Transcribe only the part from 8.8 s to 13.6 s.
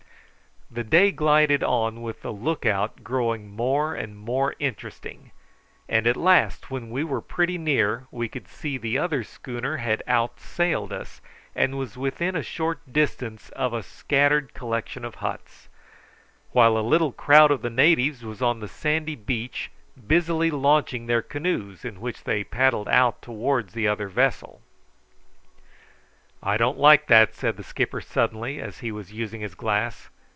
other schooner had outsailed us, and was within a short distance